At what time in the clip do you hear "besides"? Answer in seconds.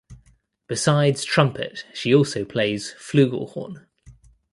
0.65-1.23